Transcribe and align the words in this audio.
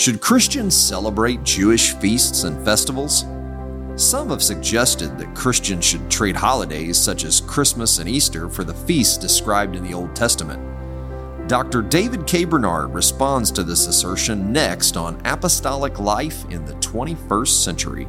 Should 0.00 0.22
Christians 0.22 0.74
celebrate 0.74 1.42
Jewish 1.42 1.92
feasts 1.96 2.44
and 2.44 2.64
festivals? 2.64 3.26
Some 3.96 4.30
have 4.30 4.42
suggested 4.42 5.18
that 5.18 5.34
Christians 5.34 5.84
should 5.84 6.10
trade 6.10 6.36
holidays 6.36 6.96
such 6.96 7.24
as 7.24 7.42
Christmas 7.42 7.98
and 7.98 8.08
Easter 8.08 8.48
for 8.48 8.64
the 8.64 8.72
feasts 8.72 9.18
described 9.18 9.76
in 9.76 9.84
the 9.84 9.92
Old 9.92 10.16
Testament. 10.16 10.58
Dr. 11.50 11.82
David 11.82 12.26
K. 12.26 12.46
Bernard 12.46 12.94
responds 12.94 13.50
to 13.50 13.62
this 13.62 13.88
assertion 13.88 14.50
next 14.50 14.96
on 14.96 15.20
Apostolic 15.26 16.00
Life 16.00 16.46
in 16.50 16.64
the 16.64 16.72
21st 16.76 17.62
Century. 17.62 18.08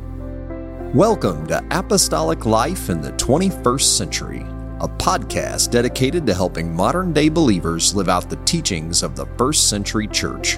Welcome 0.93 1.45
to 1.47 1.61
Apostolic 1.71 2.45
Life 2.45 2.89
in 2.89 3.01
the 3.01 3.11
21st 3.11 3.97
Century, 3.97 4.45
a 4.79 4.87
podcast 4.87 5.71
dedicated 5.71 6.25
to 6.25 6.33
helping 6.33 6.73
modern 6.73 7.11
day 7.11 7.27
believers 7.27 7.93
live 7.93 8.07
out 8.07 8.29
the 8.29 8.41
teachings 8.45 9.03
of 9.03 9.17
the 9.17 9.25
first 9.37 9.69
century 9.69 10.07
church. 10.07 10.57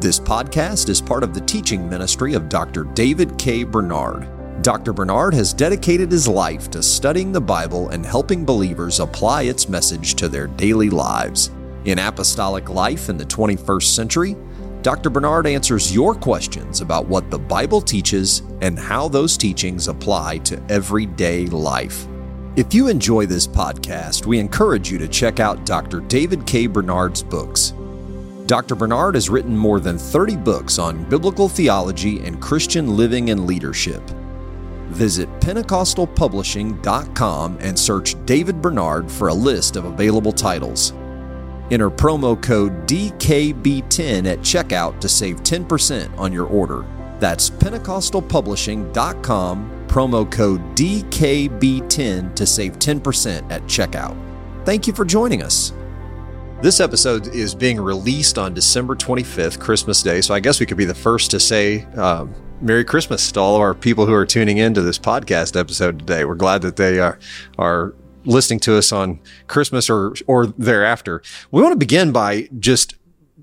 This 0.00 0.18
podcast 0.18 0.88
is 0.88 0.98
part 0.98 1.22
of 1.22 1.34
the 1.34 1.42
teaching 1.42 1.86
ministry 1.86 2.32
of 2.32 2.48
Dr. 2.48 2.84
David 2.84 3.36
K. 3.36 3.64
Bernard. 3.64 4.62
Dr. 4.62 4.94
Bernard 4.94 5.34
has 5.34 5.52
dedicated 5.52 6.10
his 6.10 6.26
life 6.26 6.70
to 6.70 6.82
studying 6.82 7.32
the 7.32 7.40
Bible 7.42 7.90
and 7.90 8.06
helping 8.06 8.42
believers 8.42 8.98
apply 8.98 9.42
its 9.42 9.68
message 9.68 10.14
to 10.14 10.26
their 10.26 10.46
daily 10.46 10.88
lives. 10.88 11.50
In 11.84 11.98
Apostolic 11.98 12.70
Life 12.70 13.10
in 13.10 13.18
the 13.18 13.26
21st 13.26 13.94
Century, 13.94 14.36
Dr. 14.80 15.10
Bernard 15.10 15.46
answers 15.46 15.94
your 15.94 16.14
questions 16.14 16.80
about 16.80 17.06
what 17.06 17.30
the 17.30 17.38
Bible 17.38 17.82
teaches 17.82 18.40
and 18.62 18.78
how 18.78 19.06
those 19.06 19.36
teachings 19.36 19.86
apply 19.86 20.38
to 20.38 20.62
everyday 20.70 21.44
life. 21.44 22.06
If 22.56 22.72
you 22.72 22.88
enjoy 22.88 23.26
this 23.26 23.46
podcast, 23.46 24.24
we 24.24 24.38
encourage 24.38 24.90
you 24.90 24.96
to 24.96 25.08
check 25.08 25.40
out 25.40 25.66
Dr. 25.66 26.00
David 26.00 26.46
K. 26.46 26.66
Bernard's 26.66 27.22
books. 27.22 27.74
Dr. 28.50 28.74
Bernard 28.74 29.14
has 29.14 29.30
written 29.30 29.56
more 29.56 29.78
than 29.78 29.96
30 29.96 30.36
books 30.38 30.80
on 30.80 31.08
biblical 31.08 31.48
theology 31.48 32.18
and 32.26 32.42
Christian 32.42 32.96
living 32.96 33.30
and 33.30 33.46
leadership. 33.46 34.02
Visit 34.88 35.28
PentecostalPublishing.com 35.38 37.58
and 37.60 37.78
search 37.78 38.16
David 38.26 38.60
Bernard 38.60 39.08
for 39.08 39.28
a 39.28 39.34
list 39.34 39.76
of 39.76 39.84
available 39.84 40.32
titles. 40.32 40.92
Enter 41.70 41.90
promo 41.90 42.42
code 42.42 42.72
DKB10 42.88 44.26
at 44.26 44.40
checkout 44.40 44.98
to 44.98 45.08
save 45.08 45.44
10% 45.44 46.18
on 46.18 46.32
your 46.32 46.46
order. 46.46 46.84
That's 47.20 47.50
PentecostalPublishing.com, 47.50 49.86
promo 49.86 50.28
code 50.28 50.60
DKB10 50.74 52.34
to 52.34 52.44
save 52.44 52.80
10% 52.80 53.52
at 53.52 53.62
checkout. 53.62 54.16
Thank 54.64 54.88
you 54.88 54.92
for 54.92 55.04
joining 55.04 55.44
us. 55.44 55.72
This 56.62 56.78
episode 56.78 57.28
is 57.28 57.54
being 57.54 57.80
released 57.80 58.36
on 58.36 58.52
December 58.52 58.94
25th, 58.94 59.58
Christmas 59.58 60.02
Day. 60.02 60.20
So 60.20 60.34
I 60.34 60.40
guess 60.40 60.60
we 60.60 60.66
could 60.66 60.76
be 60.76 60.84
the 60.84 60.94
first 60.94 61.30
to 61.30 61.40
say 61.40 61.86
uh, 61.96 62.26
Merry 62.60 62.84
Christmas 62.84 63.32
to 63.32 63.40
all 63.40 63.54
of 63.54 63.62
our 63.62 63.72
people 63.72 64.04
who 64.04 64.12
are 64.12 64.26
tuning 64.26 64.58
in 64.58 64.74
to 64.74 64.82
this 64.82 64.98
podcast 64.98 65.58
episode 65.58 66.00
today. 66.00 66.26
We're 66.26 66.34
glad 66.34 66.60
that 66.60 66.76
they 66.76 67.00
are, 67.00 67.18
are 67.56 67.94
listening 68.26 68.60
to 68.60 68.76
us 68.76 68.92
on 68.92 69.20
Christmas 69.46 69.88
or, 69.88 70.12
or 70.26 70.48
thereafter. 70.48 71.22
We 71.50 71.62
want 71.62 71.72
to 71.72 71.78
begin 71.78 72.12
by 72.12 72.50
just 72.58 72.94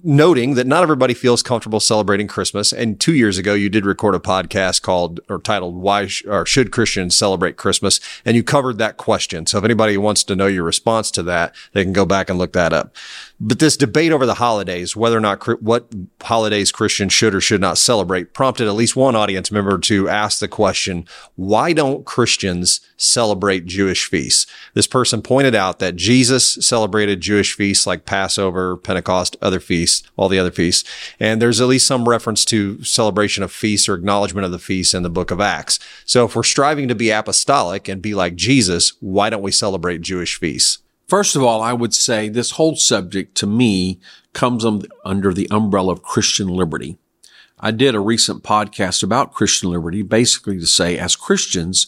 noting 0.04 0.56
that 0.56 0.68
not 0.68 0.84
everybody 0.84 1.14
feels 1.14 1.44
comfortable 1.44 1.80
celebrating 1.80 2.28
Christmas. 2.28 2.72
And 2.72 3.00
two 3.00 3.14
years 3.14 3.38
ago, 3.38 3.54
you 3.54 3.70
did 3.70 3.86
record 3.86 4.16
a 4.16 4.20
podcast 4.20 4.82
called 4.82 5.20
or 5.30 5.40
titled 5.40 5.76
"Why 5.76 6.08
sh- 6.08 6.26
or 6.26 6.46
Should 6.46 6.72
Christians 6.72 7.18
Celebrate 7.18 7.58
Christmas?" 7.58 8.00
and 8.26 8.36
you 8.36 8.44
covered 8.44 8.78
that 8.78 8.98
question. 8.98 9.46
So 9.46 9.58
if 9.58 9.64
anybody 9.64 9.98
wants 9.98 10.24
to 10.26 10.36
know 10.36 10.48
your 10.48 10.64
response 10.64 11.12
to 11.12 11.24
that, 11.24 11.56
they 11.74 11.84
can 11.84 11.94
go 11.94 12.06
back 12.06 12.30
and 12.30 12.38
look 12.40 12.54
that 12.54 12.74
up. 12.74 12.96
But 13.40 13.60
this 13.60 13.78
debate 13.78 14.12
over 14.12 14.26
the 14.26 14.36
holidays, 14.36 14.96
whether 14.96 15.16
or 15.16 15.22
not 15.22 15.46
what 15.62 15.88
holidays 16.22 16.72
Christians 16.72 17.14
should 17.14 17.36
or 17.36 17.42
should 17.42 17.62
not 17.62 17.78
celebrate, 17.78 18.34
prompted 18.34 18.68
at 18.68 18.74
least 18.74 18.96
one 18.96 19.16
audience 19.16 19.52
member 19.52 19.78
to 19.78 20.10
ask 20.10 20.40
the 20.40 20.48
question, 20.48 21.06
why 21.36 21.72
don't 21.72 22.04
Christians 22.04 22.82
celebrate 22.98 23.66
Jewish 23.68 24.06
feasts? 24.06 24.48
This 24.74 24.88
person 24.88 25.22
pointed 25.22 25.54
out 25.54 25.78
that 25.78 25.96
Jesus 25.96 26.56
celebrated 26.62 27.22
Jewish 27.22 27.56
feasts 27.56 27.86
like 27.86 28.06
Passover, 28.06 28.76
Pentecost, 28.76 29.38
other 29.40 29.60
feasts, 29.60 29.87
all 30.16 30.30
the 30.30 30.40
other 30.40 30.52
feasts. 30.52 30.90
And 31.20 31.42
there's 31.42 31.62
at 31.62 31.68
least 31.68 31.88
some 31.88 32.08
reference 32.08 32.46
to 32.46 32.84
celebration 32.84 33.44
of 33.44 33.52
feasts 33.52 33.88
or 33.88 33.96
acknowledgement 33.96 34.46
of 34.46 34.52
the 34.52 34.60
feasts 34.60 34.94
in 34.94 35.04
the 35.04 35.10
book 35.10 35.32
of 35.32 35.42
Acts. 35.42 35.80
So 36.06 36.26
if 36.26 36.36
we're 36.36 36.44
striving 36.44 36.88
to 36.88 36.96
be 36.96 37.10
apostolic 37.10 37.88
and 37.88 38.02
be 38.02 38.14
like 38.14 38.36
Jesus, 38.36 38.94
why 39.00 39.30
don't 39.30 39.42
we 39.42 39.52
celebrate 39.52 40.02
Jewish 40.02 40.40
feasts? 40.40 40.80
First 41.08 41.36
of 41.36 41.44
all, 41.44 41.62
I 41.62 41.74
would 41.74 41.94
say 41.94 42.28
this 42.28 42.52
whole 42.52 42.76
subject 42.76 43.36
to 43.36 43.48
me 43.48 44.00
comes 44.34 44.66
under 45.06 45.34
the 45.34 45.48
umbrella 45.50 45.94
of 45.94 46.04
Christian 46.04 46.48
liberty. 46.48 46.98
I 47.60 47.72
did 47.72 47.96
a 47.96 48.00
recent 48.00 48.44
podcast 48.44 49.02
about 49.02 49.34
Christian 49.34 49.72
liberty, 49.72 50.04
basically 50.04 50.60
to 50.60 50.68
say 50.68 50.98
as 50.98 51.16
Christians, 51.16 51.88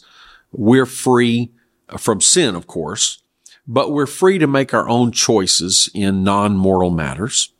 we're 0.51 0.87
free 0.87 1.51
from 1.97 2.21
sin, 2.21 2.55
of 2.55 2.65
course, 2.65 3.21
but 3.67 3.91
we're 3.91 4.07
free 4.07 4.39
to 4.39 4.47
make 4.47 4.73
our 4.73 4.89
own 4.89 5.11
choices 5.11 5.89
in 5.93 6.23
non-moral 6.23 6.89
matters. 6.89 7.53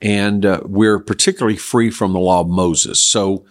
And 0.00 0.46
uh, 0.46 0.60
we're 0.64 1.00
particularly 1.00 1.56
free 1.56 1.90
from 1.90 2.12
the 2.12 2.20
law 2.20 2.40
of 2.40 2.48
Moses. 2.48 3.02
So 3.02 3.44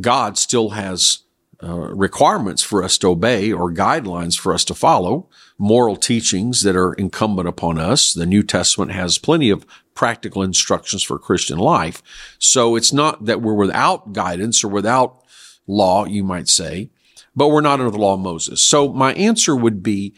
God 0.00 0.36
still 0.38 0.70
has 0.70 1.18
uh, 1.62 1.76
requirements 1.76 2.62
for 2.62 2.82
us 2.82 2.98
to 2.98 3.08
obey 3.08 3.52
or 3.52 3.72
guidelines 3.72 4.36
for 4.38 4.52
us 4.52 4.64
to 4.64 4.74
follow 4.74 5.28
moral 5.58 5.94
teachings 5.94 6.62
that 6.62 6.74
are 6.74 6.92
incumbent 6.94 7.46
upon 7.46 7.78
us. 7.78 8.12
The 8.12 8.26
New 8.26 8.42
Testament 8.42 8.90
has 8.90 9.16
plenty 9.16 9.48
of 9.48 9.64
practical 9.94 10.42
instructions 10.42 11.04
for 11.04 11.20
Christian 11.20 11.58
life. 11.58 12.02
So 12.40 12.74
it's 12.74 12.92
not 12.92 13.26
that 13.26 13.42
we're 13.42 13.54
without 13.54 14.12
guidance 14.12 14.64
or 14.64 14.68
without 14.68 15.22
law, 15.68 16.04
you 16.04 16.24
might 16.24 16.48
say, 16.48 16.90
but 17.36 17.48
we're 17.48 17.60
not 17.60 17.78
under 17.78 17.92
the 17.92 17.98
law 17.98 18.14
of 18.14 18.20
Moses. 18.20 18.60
So 18.60 18.92
my 18.92 19.12
answer 19.14 19.54
would 19.54 19.84
be 19.84 20.14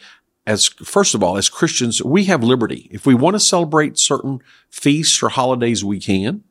as 0.47 0.67
first 0.67 1.15
of 1.15 1.23
all, 1.23 1.37
as 1.37 1.49
Christians, 1.49 2.03
we 2.03 2.25
have 2.25 2.43
liberty. 2.43 2.87
If 2.91 3.05
we 3.05 3.15
want 3.15 3.35
to 3.35 3.39
celebrate 3.39 3.97
certain 3.97 4.41
feasts 4.69 5.21
or 5.23 5.29
holidays, 5.29 5.83
we 5.83 5.99
can, 5.99 6.43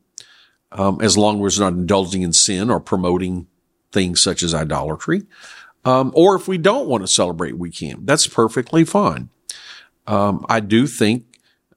um, 0.71 0.99
as 1.01 1.17
long 1.17 1.43
as 1.45 1.59
we're 1.59 1.65
not 1.65 1.77
indulging 1.77 2.21
in 2.21 2.33
sin 2.33 2.69
or 2.69 2.79
promoting 2.79 3.47
things 3.91 4.21
such 4.21 4.43
as 4.43 4.53
idolatry. 4.53 5.23
Um, 5.85 6.11
or 6.15 6.35
if 6.35 6.47
we 6.47 6.57
don't 6.57 6.87
want 6.87 7.03
to 7.03 7.07
celebrate, 7.07 7.57
we 7.57 7.71
can. 7.71 8.05
That's 8.05 8.27
perfectly 8.27 8.83
fine. 8.83 9.29
Um, 10.07 10.45
I 10.49 10.59
do 10.59 10.87
think 10.87 11.25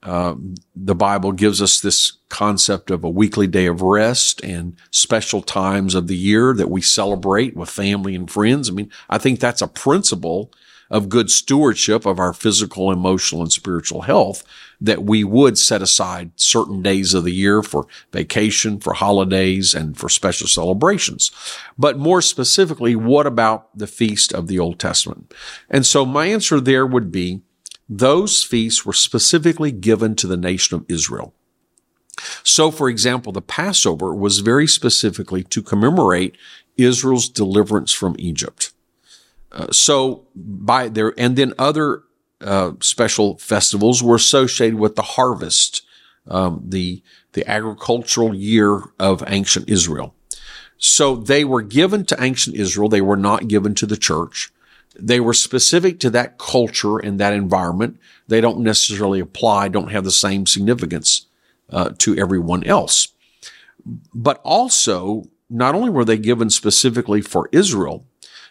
uh, 0.02 0.34
the 0.74 0.94
Bible 0.94 1.32
gives 1.32 1.60
us 1.60 1.80
this 1.80 2.12
concept 2.28 2.90
of 2.90 3.04
a 3.04 3.10
weekly 3.10 3.46
day 3.46 3.66
of 3.66 3.82
rest 3.82 4.42
and 4.42 4.76
special 4.90 5.42
times 5.42 5.94
of 5.94 6.06
the 6.06 6.16
year 6.16 6.54
that 6.54 6.70
we 6.70 6.80
celebrate 6.80 7.56
with 7.56 7.68
family 7.68 8.14
and 8.14 8.30
friends. 8.30 8.68
I 8.68 8.72
mean, 8.72 8.90
I 9.10 9.18
think 9.18 9.40
that's 9.40 9.62
a 9.62 9.68
principle 9.68 10.50
of 10.90 11.08
good 11.08 11.30
stewardship 11.30 12.06
of 12.06 12.18
our 12.18 12.32
physical, 12.32 12.90
emotional, 12.90 13.42
and 13.42 13.52
spiritual 13.52 14.02
health 14.02 14.44
that 14.80 15.02
we 15.02 15.24
would 15.24 15.58
set 15.58 15.82
aside 15.82 16.30
certain 16.36 16.82
days 16.82 17.14
of 17.14 17.24
the 17.24 17.32
year 17.32 17.62
for 17.62 17.86
vacation, 18.12 18.78
for 18.78 18.94
holidays, 18.94 19.74
and 19.74 19.96
for 19.96 20.08
special 20.08 20.46
celebrations. 20.46 21.30
But 21.76 21.98
more 21.98 22.22
specifically, 22.22 22.94
what 22.96 23.26
about 23.26 23.76
the 23.76 23.86
feast 23.86 24.32
of 24.32 24.46
the 24.46 24.58
Old 24.58 24.78
Testament? 24.78 25.34
And 25.68 25.84
so 25.84 26.06
my 26.06 26.26
answer 26.26 26.60
there 26.60 26.86
would 26.86 27.10
be 27.10 27.42
those 27.88 28.42
feasts 28.44 28.84
were 28.84 28.92
specifically 28.92 29.72
given 29.72 30.14
to 30.16 30.26
the 30.26 30.36
nation 30.36 30.76
of 30.76 30.84
Israel. 30.88 31.34
So, 32.42 32.70
for 32.70 32.88
example, 32.88 33.32
the 33.32 33.42
Passover 33.42 34.14
was 34.14 34.40
very 34.40 34.66
specifically 34.66 35.42
to 35.44 35.62
commemorate 35.62 36.36
Israel's 36.76 37.28
deliverance 37.28 37.92
from 37.92 38.16
Egypt. 38.18 38.67
Uh, 39.58 39.66
so 39.72 40.24
by 40.36 40.88
there, 40.88 41.12
and 41.18 41.34
then 41.36 41.52
other 41.58 42.04
uh, 42.40 42.72
special 42.80 43.36
festivals 43.38 44.02
were 44.02 44.14
associated 44.14 44.78
with 44.78 44.94
the 44.94 45.02
harvest, 45.02 45.82
um, 46.28 46.62
the 46.64 47.02
the 47.32 47.48
agricultural 47.50 48.34
year 48.34 48.82
of 48.98 49.24
ancient 49.26 49.68
Israel. 49.68 50.14
So 50.78 51.16
they 51.16 51.44
were 51.44 51.62
given 51.62 52.04
to 52.06 52.22
ancient 52.22 52.54
Israel. 52.54 52.88
They 52.88 53.00
were 53.00 53.16
not 53.16 53.48
given 53.48 53.74
to 53.74 53.86
the 53.86 53.96
church. 53.96 54.52
They 54.94 55.18
were 55.18 55.34
specific 55.34 55.98
to 56.00 56.10
that 56.10 56.38
culture 56.38 56.98
and 56.98 57.18
that 57.18 57.32
environment. 57.32 57.98
They 58.28 58.40
don't 58.40 58.60
necessarily 58.60 59.18
apply, 59.20 59.68
don't 59.68 59.90
have 59.90 60.04
the 60.04 60.10
same 60.12 60.46
significance 60.46 61.26
uh, 61.70 61.90
to 61.98 62.16
everyone 62.16 62.62
else. 62.64 63.08
But 64.14 64.40
also, 64.44 65.24
not 65.50 65.74
only 65.74 65.90
were 65.90 66.04
they 66.04 66.18
given 66.18 66.50
specifically 66.50 67.22
for 67.22 67.48
Israel, 67.52 68.04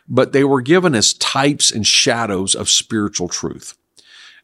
but 0.08 0.32
they 0.32 0.44
were 0.44 0.62
given 0.62 0.96
as 0.96 1.14
types 1.14 1.72
and 1.72 1.86
shadows 1.86 2.56
of 2.56 2.70
spiritual 2.70 3.28
truth. 3.28 3.78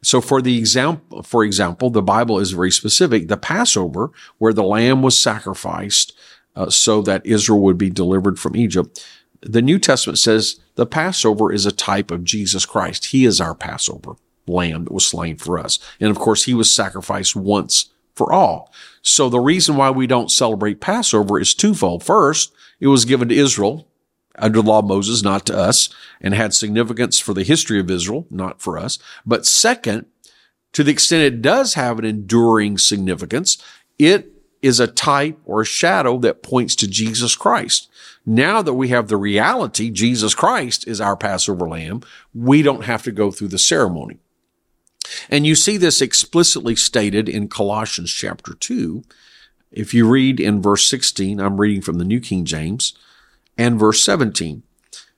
So 0.02 0.20
for 0.20 0.42
the 0.42 0.58
example, 0.58 1.22
for 1.22 1.44
example, 1.44 1.90
the 1.90 2.02
Bible 2.02 2.38
is 2.38 2.52
very 2.52 2.70
specific. 2.70 3.28
The 3.28 3.36
Passover, 3.36 4.10
where 4.38 4.52
the 4.52 4.62
lamb 4.62 5.02
was 5.02 5.18
sacrificed 5.18 6.12
uh, 6.54 6.68
so 6.68 7.00
that 7.02 7.24
Israel 7.24 7.60
would 7.60 7.78
be 7.78 7.90
delivered 7.90 8.38
from 8.38 8.56
Egypt, 8.56 9.04
the 9.40 9.62
New 9.62 9.78
Testament 9.78 10.18
says 10.18 10.60
the 10.74 10.86
Passover 10.86 11.52
is 11.52 11.66
a 11.66 11.72
type 11.72 12.10
of 12.10 12.24
Jesus 12.24 12.66
Christ. 12.66 13.06
He 13.06 13.24
is 13.24 13.40
our 13.40 13.54
Passover 13.54 14.16
lamb 14.46 14.84
that 14.84 14.92
was 14.92 15.06
slain 15.06 15.36
for 15.36 15.58
us. 15.58 15.78
And 16.00 16.10
of 16.10 16.18
course, 16.18 16.44
he 16.44 16.54
was 16.54 16.74
sacrificed 16.74 17.34
once 17.34 17.90
for 18.14 18.32
all. 18.32 18.72
So 19.02 19.28
the 19.28 19.40
reason 19.40 19.76
why 19.76 19.90
we 19.90 20.06
don't 20.06 20.30
celebrate 20.30 20.80
Passover 20.80 21.40
is 21.40 21.54
twofold. 21.54 22.04
First, 22.04 22.52
it 22.78 22.88
was 22.88 23.04
given 23.04 23.28
to 23.28 23.34
Israel 23.34 23.88
under 24.38 24.60
law 24.60 24.80
of 24.80 24.86
Moses, 24.86 25.22
not 25.22 25.46
to 25.46 25.56
us, 25.56 25.88
and 26.20 26.34
had 26.34 26.54
significance 26.54 27.18
for 27.18 27.34
the 27.34 27.44
history 27.44 27.78
of 27.78 27.90
Israel, 27.90 28.26
not 28.30 28.60
for 28.60 28.78
us. 28.78 28.98
But 29.24 29.46
second, 29.46 30.06
to 30.72 30.82
the 30.82 30.92
extent 30.92 31.22
it 31.22 31.42
does 31.42 31.74
have 31.74 31.98
an 31.98 32.04
enduring 32.04 32.78
significance, 32.78 33.58
it 33.98 34.32
is 34.60 34.80
a 34.80 34.86
type 34.86 35.38
or 35.44 35.60
a 35.60 35.66
shadow 35.66 36.18
that 36.18 36.42
points 36.42 36.74
to 36.76 36.88
Jesus 36.88 37.36
Christ. 37.36 37.90
Now 38.26 38.62
that 38.62 38.74
we 38.74 38.88
have 38.88 39.08
the 39.08 39.16
reality, 39.18 39.90
Jesus 39.90 40.34
Christ 40.34 40.88
is 40.88 41.00
our 41.00 41.16
Passover 41.16 41.68
lamb, 41.68 42.00
we 42.34 42.62
don't 42.62 42.84
have 42.84 43.02
to 43.02 43.12
go 43.12 43.30
through 43.30 43.48
the 43.48 43.58
ceremony. 43.58 44.18
And 45.28 45.46
you 45.46 45.54
see 45.54 45.76
this 45.76 46.00
explicitly 46.00 46.74
stated 46.76 47.28
in 47.28 47.48
Colossians 47.48 48.10
chapter 48.10 48.54
2. 48.54 49.04
If 49.70 49.92
you 49.92 50.08
read 50.08 50.40
in 50.40 50.62
verse 50.62 50.88
16, 50.88 51.40
I'm 51.40 51.60
reading 51.60 51.82
from 51.82 51.98
the 51.98 52.04
New 52.04 52.20
King 52.20 52.44
James, 52.44 52.94
and 53.56 53.78
verse 53.78 54.04
17. 54.04 54.62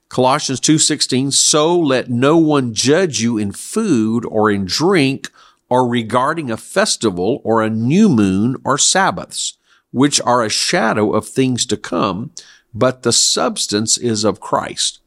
Colossians 0.08 0.60
2:16 0.60 1.32
So 1.32 1.78
let 1.78 2.10
no 2.10 2.36
one 2.36 2.74
judge 2.74 3.20
you 3.20 3.38
in 3.38 3.52
food 3.52 4.24
or 4.24 4.50
in 4.50 4.64
drink 4.64 5.30
or 5.68 5.88
regarding 5.88 6.50
a 6.50 6.56
festival 6.56 7.40
or 7.44 7.62
a 7.62 7.70
new 7.70 8.08
moon 8.08 8.56
or 8.64 8.78
Sabbaths, 8.78 9.58
which 9.90 10.20
are 10.20 10.42
a 10.42 10.48
shadow 10.48 11.12
of 11.12 11.26
things 11.26 11.66
to 11.66 11.76
come, 11.76 12.30
but 12.72 13.02
the 13.02 13.12
substance 13.12 13.98
is 13.98 14.24
of 14.24 14.40
Christ. 14.40 15.00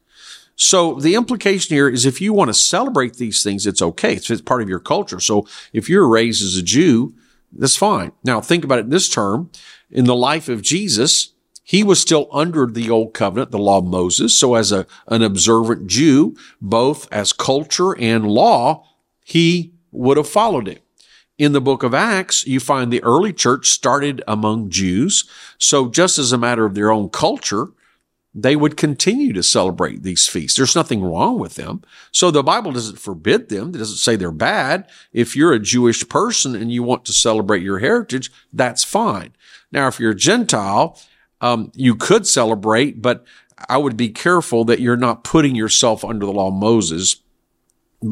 So 0.54 0.94
the 0.96 1.14
implication 1.14 1.74
here 1.74 1.88
is 1.88 2.04
if 2.04 2.20
you 2.20 2.34
want 2.34 2.48
to 2.48 2.54
celebrate 2.54 3.14
these 3.14 3.42
things, 3.42 3.66
it's 3.66 3.80
okay. 3.80 4.14
It's, 4.14 4.30
it's 4.30 4.42
part 4.42 4.60
of 4.60 4.68
your 4.68 4.78
culture. 4.78 5.18
So 5.18 5.46
if 5.72 5.88
you're 5.88 6.06
raised 6.06 6.44
as 6.44 6.58
a 6.58 6.62
Jew, 6.62 7.14
that's 7.50 7.76
fine. 7.76 8.12
Now 8.24 8.42
think 8.42 8.62
about 8.62 8.80
it 8.80 8.90
this 8.90 9.08
term. 9.08 9.50
In 9.90 10.04
the 10.04 10.14
life 10.14 10.50
of 10.50 10.60
Jesus, 10.60 11.32
he 11.70 11.84
was 11.84 12.00
still 12.00 12.26
under 12.32 12.66
the 12.66 12.90
old 12.90 13.14
covenant, 13.14 13.52
the 13.52 13.58
law 13.58 13.78
of 13.78 13.84
Moses. 13.84 14.36
So 14.36 14.56
as 14.56 14.72
a, 14.72 14.88
an 15.06 15.22
observant 15.22 15.86
Jew, 15.86 16.36
both 16.60 17.06
as 17.12 17.32
culture 17.32 17.96
and 17.96 18.26
law, 18.26 18.84
he 19.24 19.74
would 19.92 20.16
have 20.16 20.28
followed 20.28 20.66
it. 20.66 20.82
In 21.38 21.52
the 21.52 21.60
book 21.60 21.84
of 21.84 21.94
Acts, 21.94 22.44
you 22.44 22.58
find 22.58 22.92
the 22.92 23.04
early 23.04 23.32
church 23.32 23.68
started 23.68 24.20
among 24.26 24.70
Jews. 24.70 25.30
So 25.58 25.88
just 25.88 26.18
as 26.18 26.32
a 26.32 26.38
matter 26.38 26.66
of 26.66 26.74
their 26.74 26.90
own 26.90 27.08
culture, 27.08 27.68
they 28.34 28.56
would 28.56 28.76
continue 28.76 29.32
to 29.32 29.42
celebrate 29.44 30.02
these 30.02 30.26
feasts. 30.26 30.56
There's 30.56 30.74
nothing 30.74 31.04
wrong 31.04 31.38
with 31.38 31.54
them. 31.54 31.84
So 32.10 32.32
the 32.32 32.42
Bible 32.42 32.72
doesn't 32.72 32.98
forbid 32.98 33.48
them. 33.48 33.68
It 33.68 33.78
doesn't 33.78 33.98
say 33.98 34.16
they're 34.16 34.32
bad. 34.32 34.90
If 35.12 35.36
you're 35.36 35.52
a 35.52 35.60
Jewish 35.60 36.08
person 36.08 36.56
and 36.56 36.72
you 36.72 36.82
want 36.82 37.04
to 37.04 37.12
celebrate 37.12 37.62
your 37.62 37.78
heritage, 37.78 38.32
that's 38.52 38.82
fine. 38.82 39.34
Now, 39.70 39.86
if 39.86 40.00
you're 40.00 40.10
a 40.10 40.16
Gentile, 40.16 40.98
um, 41.40 41.72
you 41.74 41.94
could 41.94 42.26
celebrate, 42.26 43.00
but 43.00 43.24
I 43.68 43.76
would 43.78 43.96
be 43.96 44.08
careful 44.08 44.64
that 44.64 44.80
you're 44.80 44.96
not 44.96 45.24
putting 45.24 45.54
yourself 45.54 46.04
under 46.04 46.26
the 46.26 46.32
law 46.32 46.48
of 46.48 46.54
Moses 46.54 47.16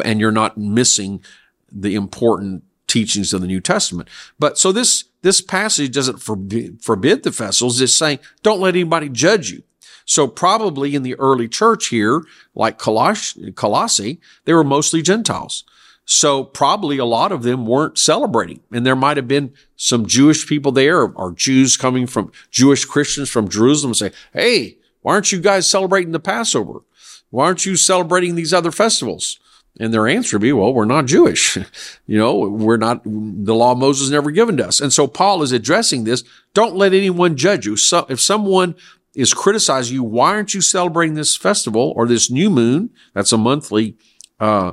and 0.05 0.21
you're 0.21 0.31
not 0.31 0.59
missing 0.59 1.23
the 1.71 1.95
important 1.95 2.65
teachings 2.87 3.33
of 3.33 3.41
the 3.41 3.47
New 3.47 3.61
Testament. 3.61 4.09
But 4.39 4.59
so 4.59 4.73
this, 4.73 5.05
this 5.23 5.41
passage 5.41 5.93
doesn't 5.93 6.19
forbid, 6.19 6.83
forbid 6.83 7.23
the 7.23 7.33
festivals. 7.33 7.81
It's 7.81 7.95
saying, 7.95 8.19
don't 8.43 8.61
let 8.61 8.75
anybody 8.75 9.09
judge 9.09 9.51
you. 9.51 9.63
So 10.05 10.27
probably 10.27 10.95
in 10.95 11.03
the 11.03 11.15
early 11.17 11.49
church 11.49 11.89
here, 11.89 12.23
like 12.55 12.79
Colossae, 12.79 13.53
Colossae, 13.53 14.21
they 14.47 14.55
were 14.55 14.65
mostly 14.65 15.03
Gentiles. 15.03 15.65
So 16.11 16.43
probably 16.43 16.97
a 16.97 17.05
lot 17.05 17.33
of 17.33 17.43
them 17.43 17.67
weren't 17.67 17.99
celebrating. 17.99 18.61
And 18.73 18.87
there 18.87 18.97
might 18.97 19.19
have 19.19 19.29
been 19.29 19.53
some 19.77 20.07
Jewish 20.07 20.47
people 20.47 20.73
there 20.73 21.03
or, 21.03 21.33
Jews 21.33 21.77
coming 21.77 22.07
from 22.07 22.33
Jewish 22.51 22.87
Christians 22.87 23.29
from 23.29 23.51
Jerusalem 23.51 23.93
say, 23.93 24.13
Hey, 24.33 24.79
why 25.03 25.13
aren't 25.13 25.33
you 25.33 25.39
guys 25.39 25.69
celebrating 25.69 26.13
the 26.13 26.19
Passover? 26.19 26.81
Why 27.29 27.45
aren't 27.45 27.67
you 27.67 27.77
celebrating 27.77 28.37
these 28.37 28.55
other 28.55 28.73
festivals? 28.73 29.39
And 29.79 29.93
their 29.93 30.09
answer 30.09 30.37
would 30.39 30.43
be, 30.43 30.53
well, 30.55 30.73
we're 30.73 30.87
not 30.87 31.05
Jewish. 31.05 31.57
you 32.07 32.17
know, 32.17 32.39
we're 32.39 32.79
not, 32.79 33.05
the 33.05 33.55
law 33.55 33.73
of 33.73 33.79
Moses 33.79 34.09
never 34.09 34.31
given 34.31 34.57
to 34.57 34.67
us. 34.67 34.81
And 34.81 34.91
so 34.91 35.07
Paul 35.07 35.43
is 35.43 35.53
addressing 35.53 36.05
this. 36.05 36.25
Don't 36.55 36.75
let 36.75 36.95
anyone 36.95 37.37
judge 37.37 37.67
you. 37.67 37.77
So 37.77 38.07
if 38.09 38.19
someone 38.19 38.77
is 39.15 39.35
criticizing 39.35 39.97
you, 39.97 40.05
why 40.05 40.31
aren't 40.31 40.55
you 40.55 40.63
celebrating 40.63 41.17
this 41.17 41.37
festival 41.37 41.93
or 41.97 42.07
this 42.07 42.31
new 42.31 42.49
moon? 42.49 42.89
That's 43.13 43.33
a 43.33 43.37
monthly, 43.37 43.99
uh, 44.41 44.73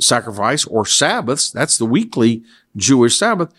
sacrifice 0.00 0.64
or 0.64 0.84
Sabbaths. 0.86 1.50
That's 1.50 1.78
the 1.78 1.86
weekly 1.86 2.42
Jewish 2.76 3.18
Sabbath. 3.18 3.52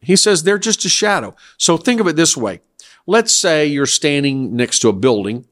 He 0.00 0.16
says 0.16 0.42
they're 0.42 0.58
just 0.58 0.84
a 0.84 0.88
shadow. 0.88 1.34
So 1.58 1.76
think 1.76 2.00
of 2.00 2.06
it 2.06 2.16
this 2.16 2.36
way. 2.36 2.60
Let's 3.06 3.34
say 3.34 3.66
you're 3.66 3.86
standing 3.86 4.54
next 4.56 4.80
to 4.80 4.88
a 4.88 4.92
building 4.92 5.46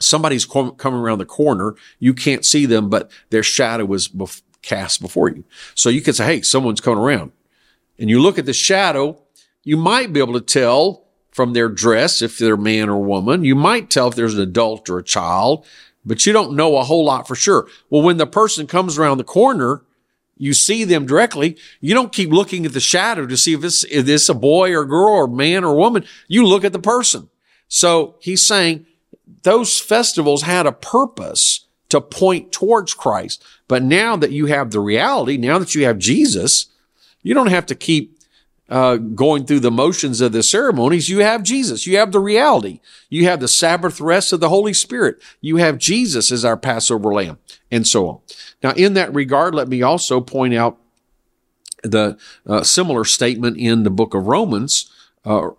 somebody's 0.00 0.44
coming 0.44 1.00
around 1.00 1.18
the 1.18 1.26
corner. 1.26 1.74
You 1.98 2.14
can't 2.14 2.44
see 2.44 2.66
them, 2.66 2.88
but 2.88 3.10
their 3.30 3.42
shadow 3.42 3.92
is 3.92 4.08
bef- 4.08 4.42
cast 4.62 5.00
before 5.00 5.30
you. 5.30 5.44
So 5.74 5.88
you 5.88 6.00
can 6.00 6.14
say, 6.14 6.24
Hey, 6.24 6.42
someone's 6.42 6.80
coming 6.80 7.02
around 7.02 7.32
and 7.98 8.08
you 8.08 8.20
look 8.20 8.38
at 8.38 8.46
the 8.46 8.52
shadow. 8.52 9.20
You 9.62 9.76
might 9.76 10.12
be 10.12 10.20
able 10.20 10.34
to 10.34 10.40
tell 10.40 11.04
from 11.30 11.52
their 11.52 11.68
dress 11.68 12.22
if 12.22 12.38
they're 12.38 12.56
man 12.56 12.88
or 12.88 13.02
woman. 13.02 13.44
You 13.44 13.54
might 13.54 13.90
tell 13.90 14.08
if 14.08 14.14
there's 14.14 14.34
an 14.34 14.40
adult 14.40 14.88
or 14.88 14.98
a 14.98 15.04
child, 15.04 15.66
but 16.08 16.26
you 16.26 16.32
don't 16.32 16.54
know 16.54 16.76
a 16.76 16.84
whole 16.84 17.04
lot 17.04 17.28
for 17.28 17.34
sure. 17.34 17.68
Well, 17.90 18.02
when 18.02 18.16
the 18.16 18.26
person 18.26 18.66
comes 18.66 18.98
around 18.98 19.18
the 19.18 19.24
corner, 19.24 19.82
you 20.36 20.54
see 20.54 20.84
them 20.84 21.06
directly. 21.06 21.56
You 21.80 21.94
don't 21.94 22.12
keep 22.12 22.30
looking 22.30 22.64
at 22.64 22.72
the 22.72 22.80
shadow 22.80 23.26
to 23.26 23.36
see 23.36 23.52
if 23.52 23.62
it's, 23.62 23.84
it's 23.84 24.28
a 24.28 24.34
boy 24.34 24.74
or 24.74 24.84
girl 24.84 25.14
or 25.14 25.26
man 25.28 25.64
or 25.64 25.76
woman. 25.76 26.04
You 26.26 26.46
look 26.46 26.64
at 26.64 26.72
the 26.72 26.78
person. 26.78 27.28
So 27.68 28.16
he's 28.20 28.46
saying 28.46 28.86
those 29.42 29.78
festivals 29.78 30.42
had 30.42 30.66
a 30.66 30.72
purpose 30.72 31.66
to 31.90 32.00
point 32.00 32.52
towards 32.52 32.94
Christ. 32.94 33.44
But 33.66 33.82
now 33.82 34.16
that 34.16 34.32
you 34.32 34.46
have 34.46 34.70
the 34.70 34.80
reality, 34.80 35.36
now 35.36 35.58
that 35.58 35.74
you 35.74 35.84
have 35.84 35.98
Jesus, 35.98 36.66
you 37.22 37.34
don't 37.34 37.48
have 37.48 37.66
to 37.66 37.74
keep 37.74 38.17
uh, 38.68 38.96
going 38.96 39.46
through 39.46 39.60
the 39.60 39.70
motions 39.70 40.20
of 40.20 40.32
the 40.32 40.42
ceremonies. 40.42 41.08
You 41.08 41.20
have 41.20 41.42
Jesus. 41.42 41.86
You 41.86 41.96
have 41.98 42.12
the 42.12 42.20
reality. 42.20 42.80
You 43.08 43.24
have 43.24 43.40
the 43.40 43.48
Sabbath 43.48 44.00
rest 44.00 44.32
of 44.32 44.40
the 44.40 44.48
Holy 44.48 44.74
Spirit. 44.74 45.22
You 45.40 45.56
have 45.56 45.78
Jesus 45.78 46.30
as 46.30 46.44
our 46.44 46.56
Passover 46.56 47.12
lamb 47.12 47.38
and 47.70 47.86
so 47.86 48.08
on. 48.08 48.20
Now, 48.62 48.72
in 48.72 48.94
that 48.94 49.14
regard, 49.14 49.54
let 49.54 49.68
me 49.68 49.82
also 49.82 50.20
point 50.20 50.54
out 50.54 50.78
the 51.82 52.18
uh, 52.46 52.62
similar 52.62 53.04
statement 53.04 53.56
in 53.56 53.84
the 53.84 53.90
book 53.90 54.14
of 54.14 54.26
Romans, 54.26 54.90
uh, 55.24 55.50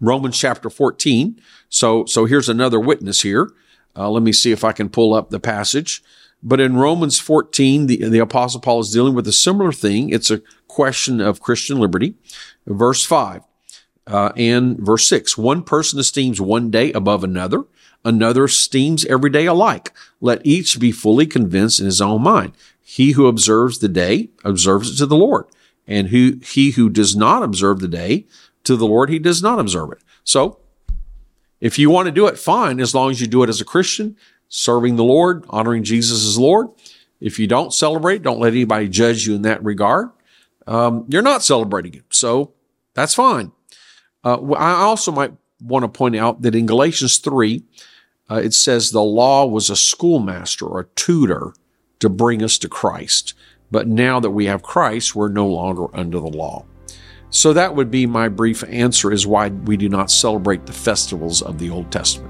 Romans 0.00 0.38
chapter 0.38 0.68
14, 0.68 1.40
so, 1.70 2.04
so 2.04 2.24
here's 2.24 2.48
another 2.48 2.80
witness 2.80 3.22
here. 3.22 3.50
Uh, 3.96 4.10
let 4.10 4.22
me 4.22 4.32
see 4.32 4.52
if 4.52 4.64
I 4.64 4.72
can 4.72 4.88
pull 4.88 5.14
up 5.14 5.30
the 5.30 5.40
passage. 5.40 6.02
But 6.42 6.60
in 6.60 6.76
Romans 6.76 7.18
14, 7.18 7.86
the, 7.86 8.08
the 8.08 8.18
apostle 8.18 8.60
Paul 8.60 8.80
is 8.80 8.92
dealing 8.92 9.14
with 9.14 9.28
a 9.28 9.32
similar 9.32 9.72
thing. 9.72 10.10
It's 10.10 10.30
a 10.30 10.42
question 10.70 11.20
of 11.20 11.40
Christian 11.40 11.78
liberty. 11.78 12.14
Verse 12.66 13.04
5 13.04 13.42
uh, 14.06 14.32
and 14.36 14.78
verse 14.78 15.08
6. 15.08 15.38
One 15.38 15.62
person 15.62 15.98
esteems 15.98 16.40
one 16.40 16.70
day 16.70 16.92
above 16.92 17.22
another. 17.24 17.64
Another 18.04 18.44
esteems 18.44 19.04
every 19.06 19.30
day 19.30 19.46
alike. 19.46 19.92
Let 20.20 20.44
each 20.44 20.80
be 20.80 20.90
fully 20.90 21.26
convinced 21.26 21.80
in 21.80 21.86
his 21.86 22.00
own 22.00 22.22
mind. 22.22 22.52
He 22.82 23.12
who 23.12 23.26
observes 23.26 23.78
the 23.78 23.88
day 23.88 24.30
observes 24.44 24.92
it 24.92 24.96
to 24.98 25.06
the 25.06 25.16
Lord. 25.16 25.46
And 25.86 26.08
who, 26.08 26.38
he 26.42 26.72
who 26.72 26.88
does 26.88 27.14
not 27.14 27.42
observe 27.42 27.80
the 27.80 27.88
day 27.88 28.26
to 28.64 28.76
the 28.76 28.86
Lord, 28.86 29.10
he 29.10 29.18
does 29.18 29.42
not 29.42 29.58
observe 29.58 29.92
it. 29.92 29.98
So 30.24 30.58
if 31.60 31.78
you 31.78 31.90
want 31.90 32.06
to 32.06 32.12
do 32.12 32.26
it, 32.26 32.38
fine, 32.38 32.80
as 32.80 32.94
long 32.94 33.10
as 33.10 33.20
you 33.20 33.26
do 33.26 33.42
it 33.42 33.48
as 33.48 33.60
a 33.60 33.64
Christian, 33.64 34.16
serving 34.48 34.96
the 34.96 35.04
Lord, 35.04 35.44
honoring 35.50 35.84
Jesus 35.84 36.26
as 36.26 36.38
Lord. 36.38 36.68
If 37.20 37.38
you 37.38 37.46
don't 37.46 37.74
celebrate, 37.74 38.22
don't 38.22 38.40
let 38.40 38.54
anybody 38.54 38.88
judge 38.88 39.26
you 39.26 39.34
in 39.34 39.42
that 39.42 39.62
regard. 39.62 40.10
Um, 40.70 41.04
you're 41.08 41.20
not 41.20 41.42
celebrating 41.42 41.94
it. 41.94 42.04
So 42.10 42.52
that's 42.94 43.14
fine. 43.14 43.50
Uh, 44.22 44.52
I 44.52 44.72
also 44.82 45.10
might 45.10 45.32
want 45.60 45.82
to 45.82 45.88
point 45.88 46.14
out 46.14 46.42
that 46.42 46.54
in 46.54 46.66
Galatians 46.66 47.18
3, 47.18 47.64
uh, 48.30 48.36
it 48.36 48.54
says 48.54 48.90
the 48.90 49.02
law 49.02 49.44
was 49.46 49.68
a 49.68 49.76
schoolmaster 49.76 50.64
or 50.64 50.80
a 50.80 50.88
tutor 50.94 51.52
to 51.98 52.08
bring 52.08 52.42
us 52.42 52.56
to 52.58 52.68
Christ. 52.68 53.34
But 53.72 53.88
now 53.88 54.20
that 54.20 54.30
we 54.30 54.46
have 54.46 54.62
Christ, 54.62 55.16
we're 55.16 55.28
no 55.28 55.48
longer 55.48 55.94
under 55.94 56.20
the 56.20 56.28
law. 56.28 56.64
So 57.30 57.52
that 57.52 57.74
would 57.74 57.90
be 57.90 58.06
my 58.06 58.28
brief 58.28 58.62
answer 58.64 59.12
is 59.12 59.26
why 59.26 59.48
we 59.48 59.76
do 59.76 59.88
not 59.88 60.10
celebrate 60.10 60.66
the 60.66 60.72
festivals 60.72 61.42
of 61.42 61.58
the 61.58 61.70
Old 61.70 61.90
Testament. 61.90 62.29